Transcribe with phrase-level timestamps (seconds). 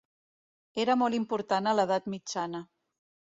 [0.83, 2.63] Era molt important a l'Edat Mitjana.